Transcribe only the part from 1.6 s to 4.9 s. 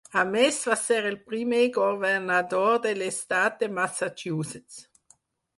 governador de l'Estat de Massachusetts.